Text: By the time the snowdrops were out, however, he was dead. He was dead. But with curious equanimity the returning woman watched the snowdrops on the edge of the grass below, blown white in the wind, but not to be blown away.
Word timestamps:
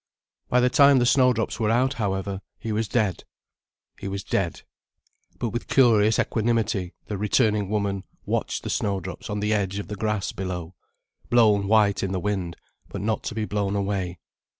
By 0.49 0.61
the 0.61 0.69
time 0.71 0.97
the 0.97 1.05
snowdrops 1.05 1.59
were 1.59 1.69
out, 1.69 1.93
however, 2.01 2.41
he 2.57 2.71
was 2.71 2.87
dead. 2.87 3.23
He 3.99 4.07
was 4.07 4.23
dead. 4.23 4.63
But 5.37 5.49
with 5.49 5.67
curious 5.67 6.17
equanimity 6.17 6.95
the 7.05 7.19
returning 7.19 7.69
woman 7.69 8.05
watched 8.25 8.63
the 8.63 8.71
snowdrops 8.71 9.29
on 9.29 9.41
the 9.41 9.53
edge 9.53 9.77
of 9.77 9.89
the 9.89 9.95
grass 9.95 10.31
below, 10.31 10.73
blown 11.29 11.67
white 11.67 12.01
in 12.01 12.13
the 12.13 12.19
wind, 12.19 12.57
but 12.89 13.01
not 13.01 13.21
to 13.25 13.35
be 13.35 13.45
blown 13.45 13.75
away. 13.75 14.17